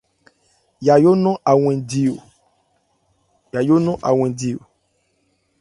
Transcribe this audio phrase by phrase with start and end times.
[0.85, 1.35] Yayó nɔn
[4.07, 4.59] a wɛn di o.